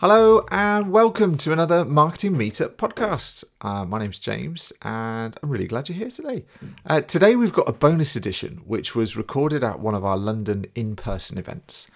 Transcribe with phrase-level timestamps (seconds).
[0.00, 3.42] Hello and welcome to another Marketing Meetup podcast.
[3.60, 6.44] Uh, my name's James and I'm really glad you're here today.
[6.86, 10.66] Uh, today we've got a bonus edition which was recorded at one of our London
[10.76, 11.90] in person events.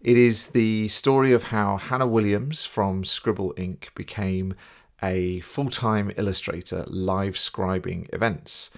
[0.00, 4.54] It is the story of how Hannah Williams from Scribble Inc became
[5.00, 8.70] a full time illustrator live scribing events.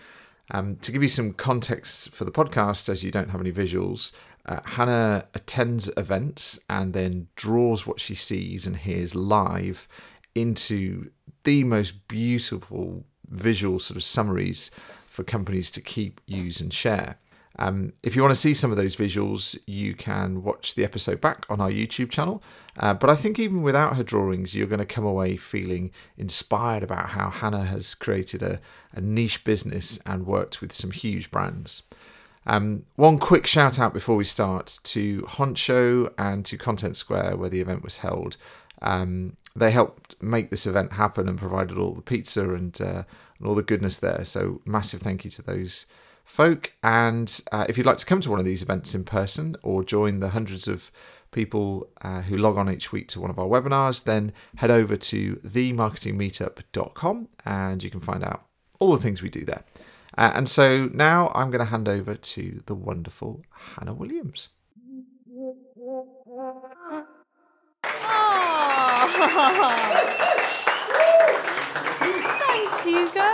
[0.51, 4.13] Um, to give you some context for the podcast, as you don't have any visuals,
[4.47, 9.89] uh, Hannah attends events and then draws what she sees and hears live
[10.35, 11.11] into
[11.45, 14.71] the most beautiful visual sort of summaries
[15.09, 17.19] for companies to keep, use, and share.
[17.59, 21.21] Um, if you want to see some of those visuals, you can watch the episode
[21.21, 22.43] back on our YouTube channel.
[22.79, 26.83] Uh, but I think even without her drawings, you're going to come away feeling inspired
[26.83, 28.61] about how Hannah has created a,
[28.93, 31.83] a niche business and worked with some huge brands.
[32.47, 37.61] Um, one quick shout out before we start to Honcho and to Contentsquare, where the
[37.61, 38.37] event was held.
[38.83, 43.03] Um, they helped make this event happen and provided all the pizza and, uh,
[43.39, 44.25] and all the goodness there.
[44.25, 45.87] So, massive thank you to those
[46.25, 46.73] folk.
[46.83, 49.83] And uh, if you'd like to come to one of these events in person or
[49.83, 50.91] join the hundreds of
[51.31, 54.97] people uh, who log on each week to one of our webinars, then head over
[54.97, 58.45] to themarketingmeetup.com and you can find out
[58.79, 59.65] all the things we do there.
[60.17, 64.49] Uh, and so now I'm going to hand over to the wonderful Hannah Williams.
[72.47, 73.33] Thanks, Hugo.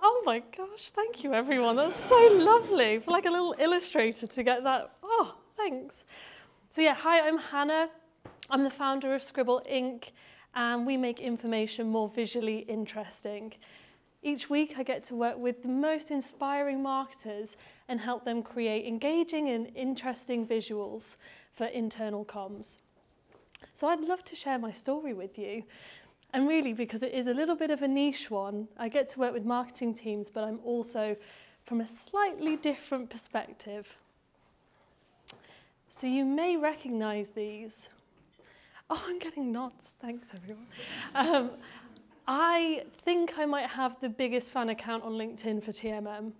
[0.00, 1.76] Oh my gosh, thank you everyone.
[1.76, 2.98] That's so lovely.
[3.00, 4.92] Feel like a little illustrator to get that.
[5.02, 6.04] Oh, thanks.
[6.70, 7.88] So yeah, hi, I'm Hannah.
[8.50, 10.10] I'm the founder of Scribble Inc
[10.54, 13.54] and we make information more visually interesting.
[14.22, 17.56] Each week, I get to work with the most inspiring marketers
[17.88, 21.16] and help them create engaging and interesting visuals
[21.52, 22.78] for internal comms.
[23.74, 25.62] So I'd love to share my story with you.
[26.32, 29.20] And really, because it is a little bit of a niche one, I get to
[29.20, 31.16] work with marketing teams, but I'm also
[31.64, 33.96] from a slightly different perspective.
[35.88, 37.88] So you may recognize these.
[38.90, 39.92] Oh, I'm getting nods.
[40.00, 40.66] Thanks, everyone.
[41.14, 41.50] Um,
[42.30, 46.32] I think I might have the biggest fan account on LinkedIn for TMM,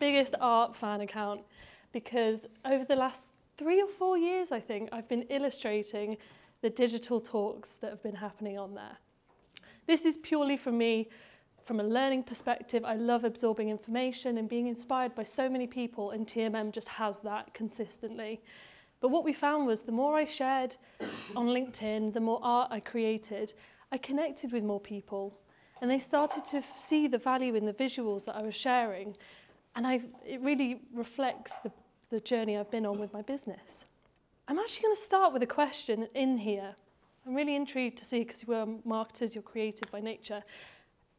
[0.00, 1.42] biggest art fan account,
[1.92, 3.26] because over the last
[3.56, 6.16] three or four years, I think, I've been illustrating
[6.60, 8.98] the digital talks that have been happening on there.
[9.86, 11.08] This is purely for me,
[11.62, 12.84] from a learning perspective.
[12.84, 17.20] I love absorbing information and being inspired by so many people, and TMM just has
[17.20, 18.40] that consistently.
[19.00, 20.76] But what we found was the more I shared
[21.36, 23.54] on LinkedIn, the more art I created,
[23.90, 25.38] I connected with more people
[25.80, 29.16] and they started to see the value in the visuals that I was sharing.
[29.76, 31.70] And I've, it really reflects the,
[32.10, 33.86] the journey I've been on with my business.
[34.48, 36.74] I'm actually going to start with a question in here.
[37.26, 40.42] I'm really intrigued to see, because you're marketers, you're creative by nature.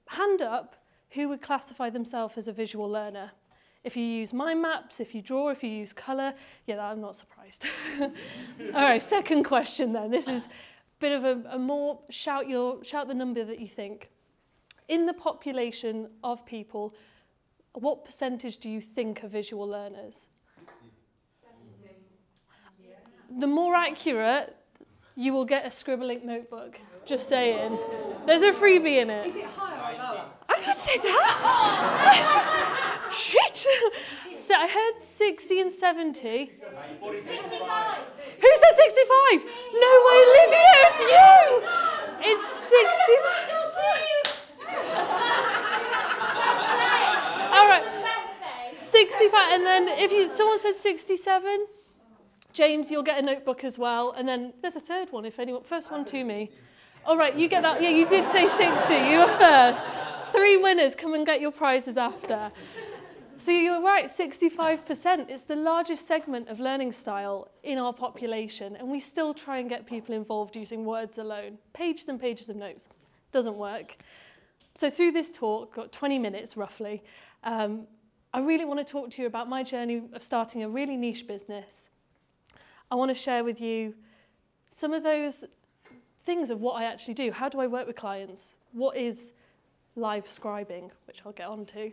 [0.08, 0.76] Hand up
[1.12, 3.32] who would classify themselves as a visual learner.
[3.84, 6.34] If you use mind maps, if you draw, if you use colour,
[6.68, 7.66] yeah, I'm not surprised.
[8.02, 8.10] All
[8.74, 10.12] right, second question then.
[10.12, 10.50] This is
[11.00, 14.10] bit of a, a more shout your shout the number that you think.
[14.88, 16.96] In the population of people,
[17.74, 20.30] what percentage do you think are visual learners?
[20.58, 20.90] 60.
[23.40, 24.56] The more accurate,
[25.16, 26.80] you will get a Scribble Inc notebook.
[27.06, 27.78] Just saying.
[28.26, 29.28] There's a freebie in it.
[29.28, 30.26] Is it higher or lower?
[30.48, 32.30] I can't say that.
[33.16, 33.66] shit.
[34.50, 36.48] So I heard 60 and 70.
[36.48, 36.64] 65.
[37.04, 39.46] Who said 65?
[39.74, 41.62] No way, Lydia, it's you!
[42.32, 43.30] It's 65.
[47.54, 47.86] All right.
[48.76, 51.68] 65, and then if you someone said 67,
[52.52, 54.14] James, you'll get a notebook as well.
[54.18, 55.62] And then there's a third one if anyone.
[55.62, 56.50] First one to me.
[57.06, 57.84] All right, you get that.
[57.84, 58.96] Yeah, you did say 60.
[59.12, 59.86] You were first.
[60.32, 60.96] Three winners.
[60.96, 62.52] Come and get your prizes after.
[63.40, 65.30] So you're right, 65%.
[65.30, 69.70] It's the largest segment of learning style in our population, and we still try and
[69.70, 71.58] get people involved using words alone.
[71.72, 72.90] Pages and pages of notes.
[73.32, 73.96] Doesn't work.
[74.76, 77.02] So through this talk, got 20 minutes roughly,
[77.46, 77.88] um,
[78.34, 81.26] I really want to talk to you about my journey of starting a really niche
[81.26, 81.90] business.
[82.92, 83.96] I want to share with you
[84.68, 85.46] some of those
[86.26, 87.32] things of what I actually do.
[87.32, 88.58] How do I work with clients?
[88.74, 89.32] What is
[89.96, 91.92] live scribing, which I'll get on to,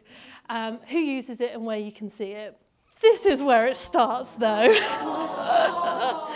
[0.48, 2.56] um, who uses it and where you can see it.
[3.00, 4.72] This is where it starts though.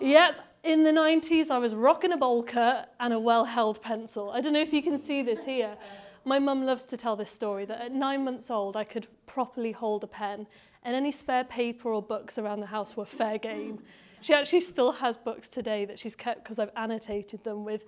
[0.00, 4.30] yep, in the 90s I was rocking a bowl cut and a well-held pencil.
[4.30, 5.76] I don't know if you can see this here.
[6.24, 9.72] My mum loves to tell this story that at nine months old I could properly
[9.72, 10.46] hold a pen
[10.82, 13.80] and any spare paper or books around the house were fair game.
[14.20, 17.84] She actually still has books today that she's kept because I've annotated them with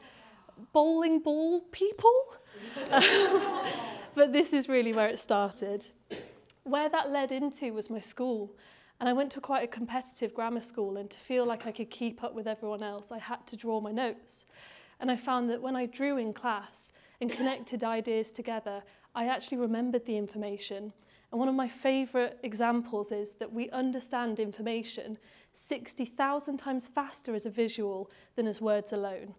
[0.72, 2.34] bowling ball people.
[4.14, 5.84] but this is really where it started.
[6.64, 8.56] Where that led into was my school.
[8.98, 11.90] And I went to quite a competitive grammar school, and to feel like I could
[11.90, 14.46] keep up with everyone else, I had to draw my notes.
[14.98, 18.82] And I found that when I drew in class and connected ideas together,
[19.14, 20.94] I actually remembered the information.
[21.30, 25.18] And one of my favourite examples is that we understand information
[25.52, 29.34] 60,000 times faster as a visual than as words alone.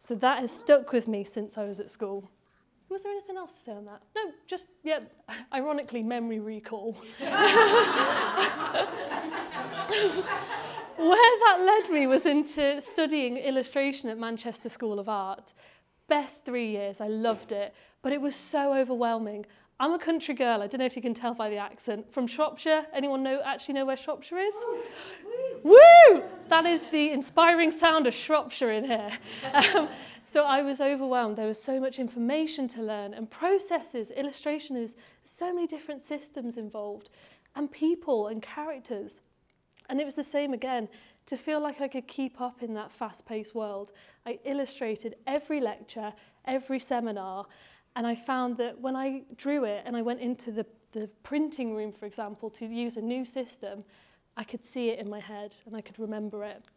[0.00, 2.30] So that has stuck with me since I was at school.
[2.90, 4.00] Was there anything else to say on that?
[4.16, 5.00] No, just, yeah,
[5.54, 6.92] ironically, memory recall.
[10.96, 15.52] Where that led me was into studying illustration at Manchester School of Art.
[16.08, 19.44] Best three years, I loved it, but it was so overwhelming.
[19.80, 22.12] I'm a country girl, I don't know if you can tell by the accent.
[22.12, 24.54] From Shropshire, anyone know actually know where Shropshire is?
[25.62, 26.22] Woo!
[26.48, 29.10] That is the inspiring sound of Shropshire in here.
[29.74, 29.88] Um,
[30.30, 31.38] So I was overwhelmed.
[31.38, 34.94] There was so much information to learn and processes, illustration is
[35.24, 37.08] so many different systems involved
[37.56, 39.22] and people and characters.
[39.88, 40.90] And it was the same again,
[41.24, 43.92] to feel like I could keep up in that fast-paced world.
[44.26, 46.12] I illustrated every lecture,
[46.44, 47.46] every seminar,
[47.96, 51.74] and I found that when I drew it and I went into the, the printing
[51.74, 53.82] room, for example, to use a new system,
[54.36, 56.70] I could see it in my head and I could remember it.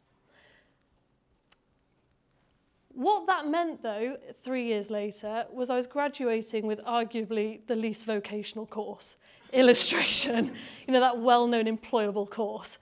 [3.02, 8.06] What that meant, though, three years later, was I was graduating with arguably the least
[8.06, 9.16] vocational course,
[9.54, 10.54] illustration,
[10.88, 12.78] you know, that well-known employable course.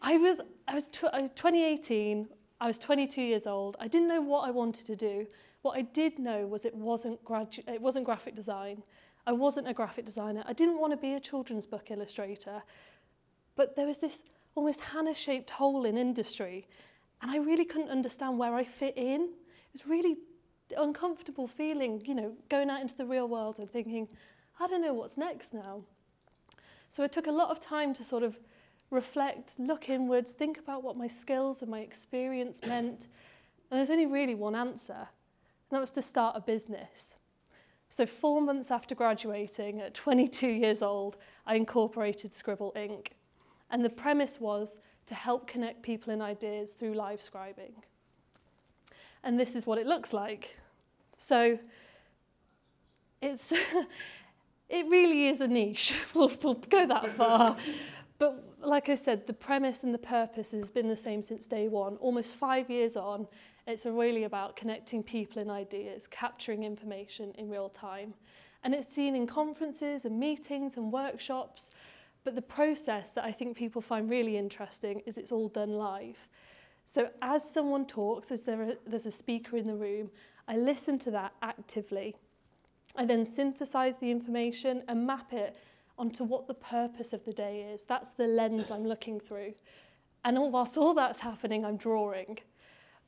[0.00, 2.28] I was, I was tw 2018,
[2.62, 3.76] I was 22 years old.
[3.78, 5.26] I didn't know what I wanted to do.
[5.60, 7.20] What I did know was it wasn't,
[7.68, 8.82] it wasn't graphic design.
[9.26, 10.44] I wasn't a graphic designer.
[10.46, 12.62] I didn't want to be a children's book illustrator.
[13.54, 16.66] But there was this almost Hannah-shaped hole in industry
[17.22, 19.30] and I really couldn't understand where I fit in.
[19.74, 20.16] It was really
[20.76, 24.08] uncomfortable feeling, you know, going out into the real world and thinking,
[24.60, 25.82] I don't know what's next now.
[26.88, 28.38] So it took a lot of time to sort of
[28.90, 33.06] reflect, look inwards, think about what my skills and my experience meant.
[33.70, 37.14] And there's only really one answer, and that was to start a business.
[37.88, 41.16] So four months after graduating, at 22 years old,
[41.46, 43.08] I incorporated Scribble Inc.
[43.70, 47.72] And the premise was to help connect people and ideas through live scribing.
[49.24, 50.58] and this is what it looks like.
[51.16, 51.58] So
[53.20, 53.52] it's
[54.68, 55.94] it really is a niche.
[56.14, 57.56] we'll, we'll go that far.
[58.18, 61.68] but like I said, the premise and the purpose has been the same since day
[61.68, 61.96] one.
[61.96, 63.26] Almost five years on,
[63.66, 68.14] it's really about connecting people and ideas, capturing information in real time.
[68.64, 71.70] And it's seen in conferences and meetings and workshops.
[72.24, 76.28] But the process that I think people find really interesting is it's all done live.
[76.84, 80.10] So as someone talks, as there there's a speaker in the room,
[80.48, 82.16] I listen to that actively.
[82.96, 85.56] I then synthesize the information and map it
[85.98, 87.84] onto what the purpose of the day is.
[87.84, 89.54] That's the lens I'm looking through.
[90.24, 92.38] And all, whilst all that's happening, I'm drawing.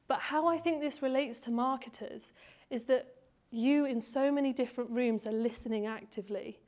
[0.06, 2.32] But how I think this relates to marketers
[2.70, 3.14] is that
[3.50, 6.58] you in so many different rooms are listening actively.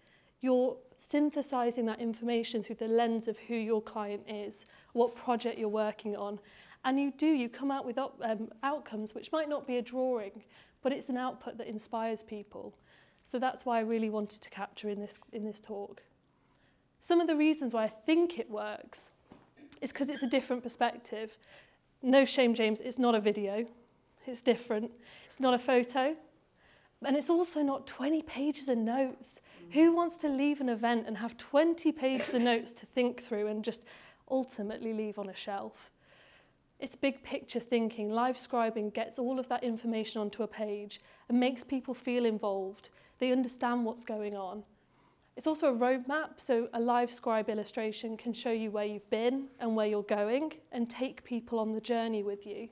[0.41, 5.69] You're synthesizing that information through the lens of who your client is, what project you're
[5.69, 6.39] working on.
[6.87, 10.45] And you do, you come out with um, outcomes which might not be a drawing,
[10.83, 12.75] but it's an output that inspires people.
[13.25, 16.05] So that's why I really wanted to capture in this, in this talk.
[17.03, 19.11] Some of the reasons why I think it works
[19.81, 21.37] is because it's a different perspective.
[22.03, 23.67] No shame, James, it's not a video.
[24.25, 24.93] It's different.
[25.27, 26.15] It's not a photo.
[27.05, 29.41] And it's also not 20 pages of notes.
[29.73, 33.49] Who wants to leave an event and have 20 pages of notes to think through
[33.49, 33.85] and just
[34.31, 35.91] ultimately leave on a shelf?
[36.79, 38.11] It's big picture thinking.
[38.11, 42.91] Live scribing gets all of that information onto a page and makes people feel involved.
[43.19, 44.65] They understand what's going on.
[45.37, 49.49] It's also a roadmap, so a live scribe illustration can show you where you've been
[49.61, 52.69] and where you're going and take people on the journey with you.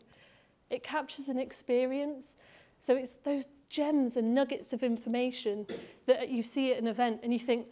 [0.70, 2.37] It captures an experience,
[2.78, 5.66] so it's those gems and nuggets of information
[6.06, 7.66] that you see at an event and you think,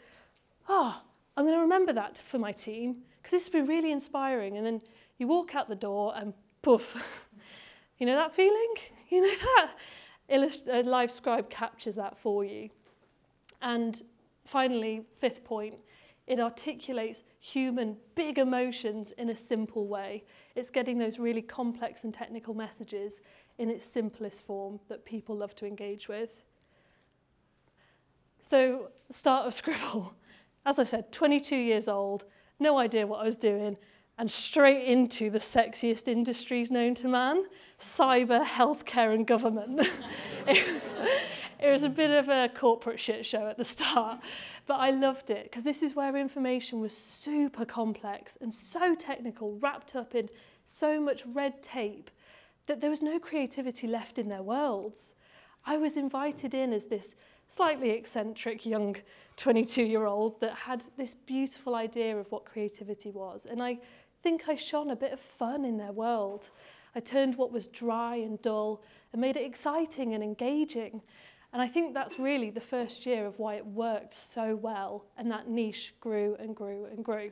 [0.68, 1.00] oh,
[1.36, 4.58] I'm going to remember that for my team because this has been really inspiring.
[4.58, 4.80] And then
[5.22, 6.96] you walk out the door and poof.
[7.98, 8.74] you know that feeling?
[9.08, 9.70] You know that?
[10.28, 12.70] Illust uh, Live Scribe captures that for you.
[13.60, 14.02] And
[14.44, 15.76] finally, fifth point,
[16.26, 20.24] it articulates human big emotions in a simple way.
[20.56, 23.20] It's getting those really complex and technical messages
[23.58, 26.42] in its simplest form that people love to engage with.
[28.40, 30.16] So, start of Scribble.
[30.66, 32.24] As I said, 22 years old,
[32.58, 33.76] no idea what I was doing,
[34.18, 37.44] and straight into the sexiest industries known to man
[37.82, 39.80] cyber, healthcare, and government.
[40.46, 40.94] it, was,
[41.58, 44.20] it was a bit of a corporate shit show at the start,
[44.66, 49.58] but I loved it because this is where information was super complex and so technical,
[49.58, 50.28] wrapped up in
[50.64, 52.10] so much red tape
[52.66, 55.14] that there was no creativity left in their worlds.
[55.64, 57.14] I was invited in as this
[57.48, 58.96] slightly eccentric young
[59.36, 63.44] 22 year old that had this beautiful idea of what creativity was.
[63.44, 63.78] And I
[64.22, 66.50] think I shone a bit of fun in their world.
[66.94, 71.02] I turned what was dry and dull and made it exciting and engaging.
[71.52, 75.30] And I think that's really the first year of why it worked so well and
[75.30, 77.30] that niche grew and grew and grew.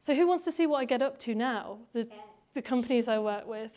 [0.00, 1.78] So who wants to see what I get up to now?
[1.92, 2.08] The,
[2.54, 3.72] the companies I work with.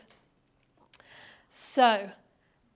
[1.50, 2.09] So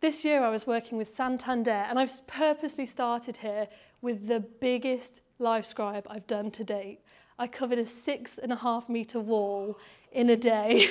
[0.01, 3.67] this year I was working with Santander and I've purposely started here
[4.01, 7.00] with the biggest live scribe I've done to date.
[7.38, 9.77] I covered a six and a half meter wall
[10.12, 10.89] in a day.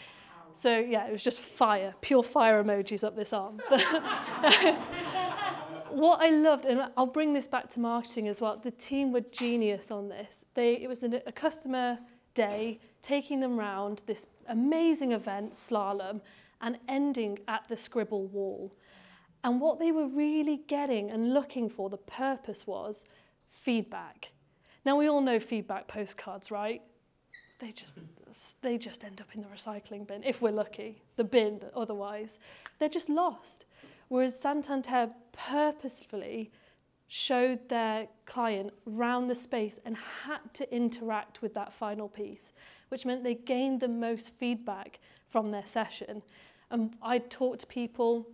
[0.54, 3.60] so yeah, it was just fire, pure fire emojis up this arm.
[5.90, 9.20] what I loved, and I'll bring this back to marketing as well, the team were
[9.20, 10.44] genius on this.
[10.54, 11.98] They, it was a, a customer
[12.34, 16.20] day, taking them round this amazing event, slalom,
[16.60, 18.72] and ending at the scribble wall.
[19.42, 23.04] And what they were really getting and looking for, the purpose was
[23.50, 24.32] feedback.
[24.84, 26.82] Now we all know feedback postcards, right?
[27.58, 27.94] They just
[28.62, 31.02] they just end up in the recycling bin if we're lucky.
[31.16, 32.38] The bin otherwise,
[32.78, 33.66] they're just lost.
[34.08, 36.50] Whereas Santander purposefully
[37.06, 42.52] showed their client round the space and had to interact with that final piece,
[42.88, 46.22] which meant they gained the most feedback from their session.
[46.70, 48.28] And I'd talk to people,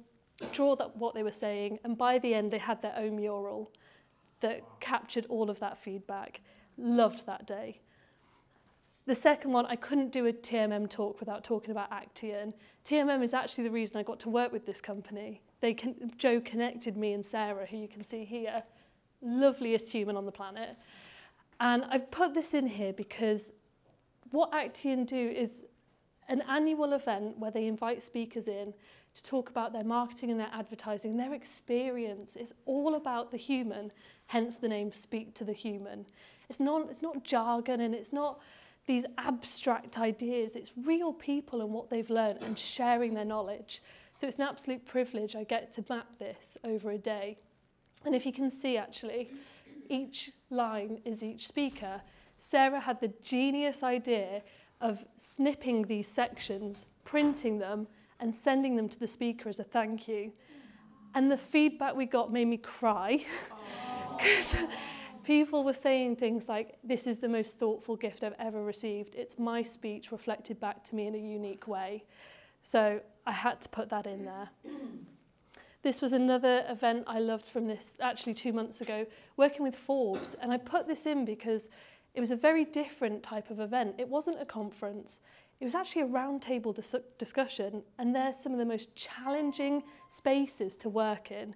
[0.53, 3.73] draw that what they were saying, and by the end they had their own mural
[4.41, 6.41] that captured all of that feedback.
[6.77, 7.81] Loved that day.
[9.07, 12.53] The second one, I couldn't do a TMM talk without talking about Actian.
[12.85, 15.43] TMM is actually the reason I got to work with this company.
[15.61, 18.65] They can, Joe connected me and Sarah, who you can see here,
[19.23, 20.77] loveliest human on the planet.
[21.61, 23.53] And I've put this in here because
[24.33, 25.63] what Actian do is
[26.29, 28.75] an annual event where they invite speakers in
[29.17, 32.37] to talk about their marketing and their advertising and their experience.
[32.37, 33.91] It's all about the human,
[34.27, 36.05] hence the name Speak to the Human.
[36.51, 38.41] It's not, it's not jargon and it's not
[38.87, 40.55] these abstract ideas.
[40.55, 43.83] It's real people and what they've learned and sharing their knowledge.
[44.21, 47.39] So it's an absolute privilege I get to map this over a day.
[48.05, 49.31] And if you can see actually,
[49.89, 52.03] each line is each speaker.
[52.39, 54.43] Sarah had the genius idea
[54.83, 57.87] of snipping these sections, printing them,
[58.21, 60.33] and sending them to the speaker as a thank you.
[61.15, 63.25] And the feedback we got made me cry.
[64.17, 64.57] Because
[65.25, 69.15] people were saying things like, This is the most thoughtful gift I've ever received.
[69.15, 72.05] It's my speech reflected back to me in a unique way.
[72.63, 74.49] So I had to put that in there.
[75.83, 79.07] This was another event I loved from this, actually two months ago,
[79.37, 80.35] working with Forbes.
[80.35, 81.69] And I put this in because
[82.13, 83.95] it was a very different type of event.
[83.97, 85.21] It wasn't a conference.
[85.61, 90.77] It was actually a roundtable dis discussion, and they're some of the most challenging spaces
[90.77, 91.55] to work in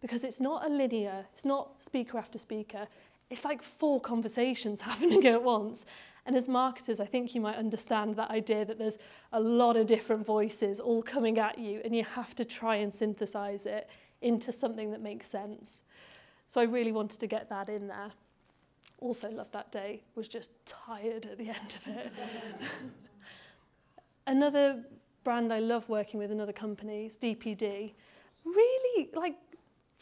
[0.00, 2.86] because it's not a linear, it's not speaker after speaker.
[3.30, 5.84] It's like four conversations happening at once.
[6.26, 8.98] And as marketers, I think you might understand that idea that there's
[9.32, 12.92] a lot of different voices all coming at you, and you have to try and
[12.92, 13.88] synthesize it
[14.22, 15.82] into something that makes sense.
[16.48, 18.10] So I really wanted to get that in there.
[18.98, 22.12] Also, loved that day, was just tired at the end of it.
[24.26, 24.84] another
[25.24, 27.92] brand I love working with, another company, is DPD.
[28.44, 29.34] Really, like,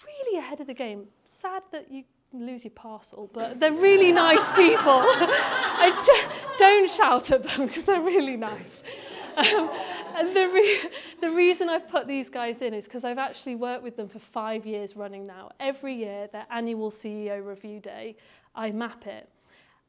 [0.07, 1.07] really ahead of the game.
[1.27, 4.77] Sad that you lose your parcel, but they're really nice people.
[4.87, 8.83] I j- don't shout at them because they're really nice.
[9.37, 9.71] Um,
[10.17, 10.81] and the, re
[11.21, 14.19] the reason I've put these guys in is because I've actually worked with them for
[14.19, 15.51] five years running now.
[15.59, 18.17] Every year, their annual CEO review day,
[18.55, 19.29] I map it.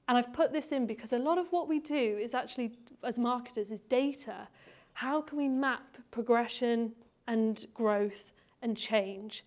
[0.08, 2.72] And I've put this in because a lot of what we do is actually
[3.06, 4.48] as marketers is data.
[4.94, 6.94] How can we map progression
[7.28, 8.32] and growth
[8.62, 9.46] and change?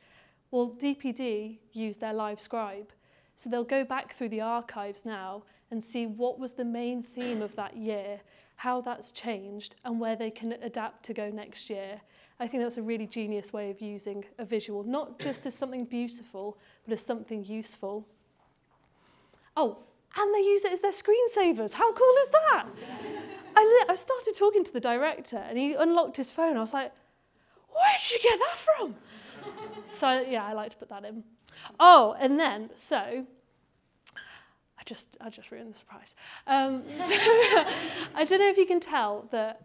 [0.51, 2.93] Well, DPD use their live scribe.
[3.37, 7.43] So they'll go back through the archives now and see what was the main theme
[7.43, 8.21] of that year,
[8.57, 12.01] how that's changed, and where they can adapt to go next year.
[12.41, 15.85] I think that's a really genius way of using a visual, not just as something
[15.85, 18.07] beautiful, but as something useful.
[19.57, 19.79] Oh,
[20.17, 21.75] and they use it as their screensavers.
[21.75, 22.67] How cool is that?
[23.57, 26.57] I, I started talking to the director and he unlocked his phone.
[26.57, 26.93] I was like,
[27.71, 28.95] where did you get that from?
[29.93, 31.25] so, yeah, I like to put that in.
[31.79, 32.97] Oh, and then, so
[34.79, 36.15] I just, I just ruined the surprise.
[36.47, 37.15] Um, so
[38.15, 39.61] I don't know if you can tell that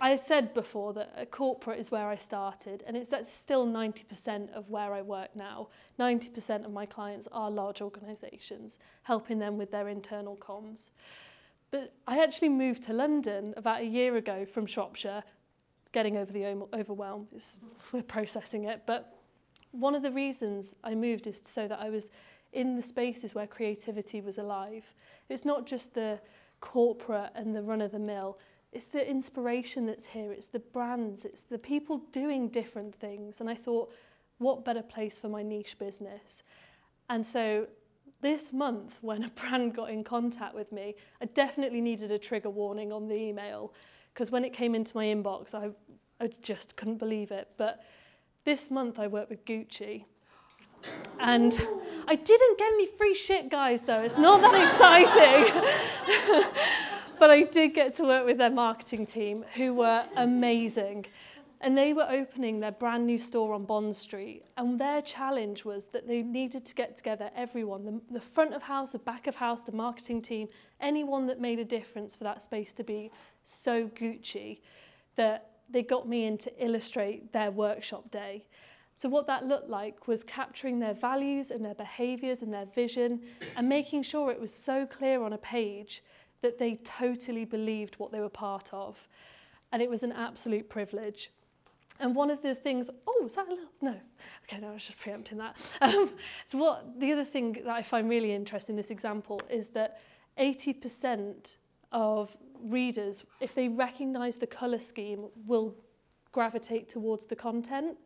[0.00, 4.70] I said before that corporate is where I started, and it's that's still 90% of
[4.70, 5.68] where I work now.
[5.98, 10.90] 90% of my clients are large organisations, helping them with their internal comms.
[11.70, 15.24] But I actually moved to London about a year ago from Shropshire,
[15.90, 17.26] getting over the overwhelm.
[17.34, 17.58] It's,
[17.92, 19.18] we're processing it, but
[19.72, 22.10] one of the reasons I moved is so that I was
[22.52, 24.94] in the spaces where creativity was alive.
[25.28, 26.20] It's not just the
[26.60, 28.38] corporate and the run of the mill.
[28.74, 33.40] It's the inspiration that's here, it's the brands, it's the people doing different things.
[33.40, 33.94] And I thought,
[34.38, 36.42] what better place for my niche business?
[37.08, 37.68] And so
[38.20, 42.50] this month, when a brand got in contact with me, I definitely needed a trigger
[42.50, 43.72] warning on the email
[44.12, 45.70] because when it came into my inbox, I,
[46.20, 47.48] I just couldn't believe it.
[47.56, 47.84] But
[48.44, 50.04] this month, I worked with Gucci.
[51.18, 51.52] And
[52.06, 54.02] I didn't get any free shit, guys, though.
[54.02, 55.62] It's not that exciting.
[57.24, 61.06] but I did get to work with their marketing team, who were amazing.
[61.62, 64.42] And they were opening their brand new store on Bond Street.
[64.58, 68.64] And their challenge was that they needed to get together everyone the, the front of
[68.64, 70.48] house, the back of house, the marketing team,
[70.82, 73.10] anyone that made a difference for that space to be
[73.42, 74.58] so Gucci
[75.16, 78.44] that they got me in to illustrate their workshop day.
[78.96, 83.22] So what that looked like was capturing their values and their behaviours and their vision
[83.56, 86.02] and making sure it was so clear on a page
[86.44, 89.08] that they totally believed what they were part of.
[89.72, 91.30] And it was an absolute privilege.
[91.98, 93.96] And one of the things, oh, is that a little, no,
[94.44, 95.56] okay, no, I was just preempting that.
[95.80, 96.10] Um,
[96.46, 100.00] so what, the other thing that I find really interesting in this example is that
[100.38, 101.56] 80%
[101.92, 105.74] of readers, if they recognize the colour scheme, will
[106.30, 107.96] gravitate towards the content.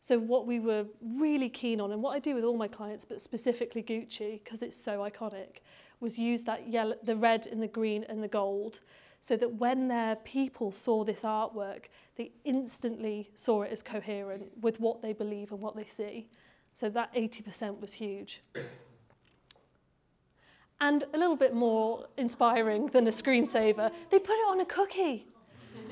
[0.00, 3.04] So what we were really keen on, and what I do with all my clients,
[3.04, 5.60] but specifically Gucci, because it's so iconic,
[6.04, 8.78] was use that yellow, the red and the green and the gold
[9.20, 14.78] so that when their people saw this artwork, they instantly saw it as coherent with
[14.78, 16.28] what they believe and what they see.
[16.74, 18.42] So that 80% was huge.
[20.78, 25.26] And a little bit more inspiring than a screensaver, they put it on a cookie.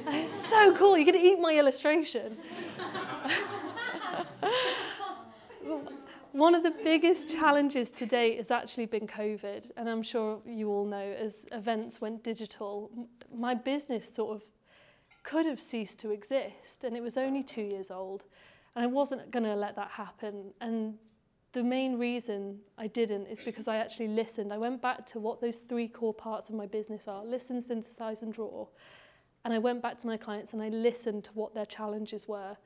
[0.06, 2.36] It's so cool, you can eat my illustration.
[6.32, 10.86] one of the biggest challenges today has actually been COVID, and I'm sure you all
[10.86, 12.90] know as events went digital,
[13.34, 14.42] my business sort of
[15.22, 18.24] could have ceased to exist, and it was only two years old,
[18.74, 20.52] and I wasn't going to let that happen.
[20.60, 20.94] And
[21.52, 24.52] the main reason I didn't is because I actually listened.
[24.52, 28.22] I went back to what those three core parts of my business are listen, synthesize,
[28.22, 28.66] and draw.
[29.44, 32.56] And I went back to my clients and I listened to what their challenges were.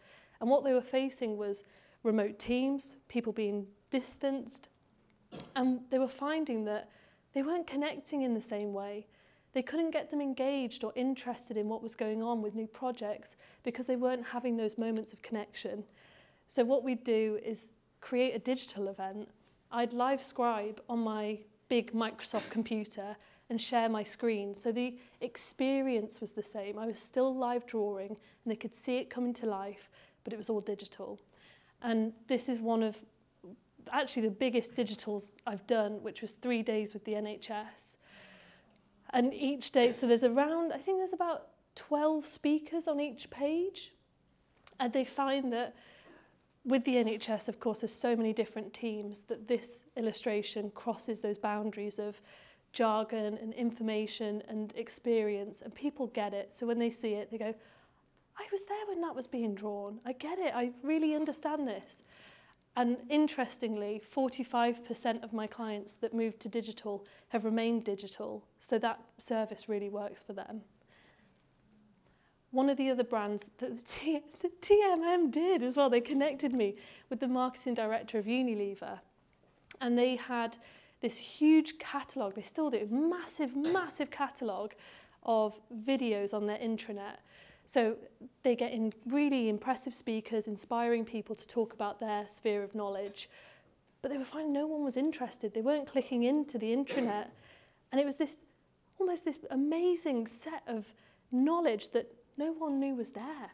[0.41, 1.65] And what they were facing was
[2.07, 4.69] remote teams, people being distanced,
[5.55, 6.89] and they were finding that
[7.35, 9.07] they weren't connecting in the same way.
[9.53, 13.37] They couldn't get them engaged or interested in what was going on with new projects
[13.65, 15.85] because they weren't having those moments of connection.
[16.49, 19.29] So what we'd do is create a digital event.
[19.73, 23.17] I'd live scribe on my big Microsoft computer
[23.51, 24.55] and share my screen.
[24.55, 26.79] So the experience was the same.
[26.79, 29.91] I was still live drawing and they could see it coming to life,
[30.23, 31.19] but it was all digital.
[31.83, 32.97] And this is one of
[33.93, 37.97] actually the biggest digitals I've done, which was three days with the NHS.
[39.11, 43.93] And each day, so there's around, I think there's about 12 speakers on each page.
[44.81, 45.75] And they find that
[46.65, 51.39] with the NHS, of course, there's so many different teams that this illustration crosses those
[51.39, 52.21] boundaries of
[52.73, 56.53] jargon and information and experience, and people get it.
[56.53, 57.55] So when they see it, they go,
[58.39, 60.01] I was there when that was being drawn.
[60.05, 60.53] I get it.
[60.55, 62.03] I really understand this.
[62.77, 68.45] And interestingly, 45% of my clients that moved to digital have remained digital.
[68.61, 70.61] So that service really works for them.
[72.51, 76.53] One of the other brands that the, T- the TMM did as well, they connected
[76.53, 76.77] me
[77.09, 79.01] with the marketing director of Unilever.
[79.81, 80.59] And they had
[81.01, 84.75] this huge catalogue, they still do, massive, massive catalogue
[85.23, 87.17] of videos on their intranet
[87.67, 87.97] So
[88.45, 93.29] they get in really impressive speakers, inspiring people to talk about their sphere of knowledge.
[94.03, 95.53] But they were finding no one was interested.
[95.53, 97.27] They weren't clicking into the intranet.
[97.91, 98.37] And it was this
[98.99, 100.95] almost this amazing set of
[101.31, 103.51] knowledge that no one knew was there.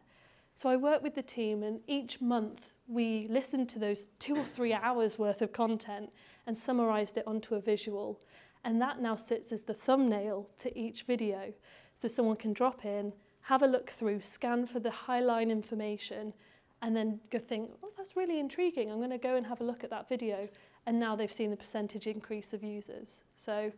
[0.54, 4.44] So I worked with the team and each month we listened to those two or
[4.44, 6.10] three hours worth of content
[6.46, 8.20] and summarized it onto a visual.
[8.64, 11.54] And that now sits as the thumbnail to each video.
[11.94, 13.12] So someone can drop in
[13.42, 16.32] have a look through, scan for the highline information,
[16.80, 18.90] and then go think, oh, that's really intriguing.
[18.90, 20.48] I'm going to go and have a look at that video.
[20.86, 23.22] And now they've seen the percentage increase of users.
[23.36, 23.72] So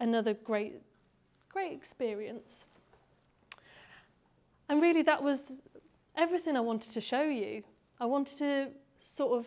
[0.00, 0.74] another great,
[1.48, 2.64] great experience.
[4.68, 5.60] And really that was
[6.14, 7.62] everything I wanted to show you.
[8.00, 8.68] I wanted to
[9.00, 9.46] sort of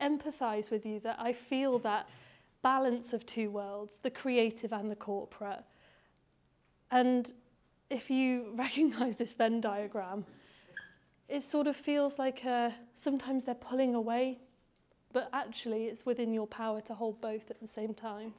[0.00, 2.08] empathize with you that I feel that
[2.62, 5.64] balance of two worlds, the creative and the corporate.
[6.90, 7.32] And
[7.90, 10.24] if you recognize this Venn diagram,
[11.28, 14.40] it sort of feels like uh, sometimes they're pulling away,
[15.12, 18.34] but actually it's within your power to hold both at the same time.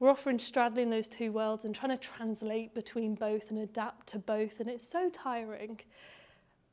[0.00, 4.18] We're often straddling those two worlds and trying to translate between both and adapt to
[4.18, 5.80] both, and it's so tiring.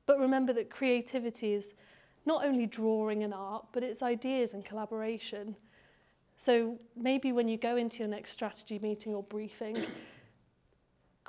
[0.08, 1.76] But remember that creativity is
[2.26, 5.56] not only drawing and art, but it's ideas and collaboration.
[6.38, 9.78] So maybe when you go into your next strategy meeting or briefing,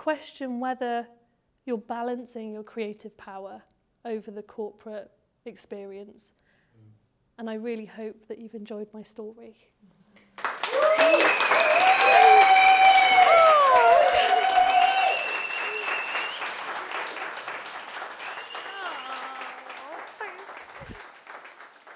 [0.01, 1.07] question whether
[1.67, 3.63] you're balancing your creative power
[4.07, 5.11] over the corporate
[5.45, 6.33] experience.
[6.75, 6.93] Mm.
[7.39, 9.59] And I really hope that you've enjoyed my story.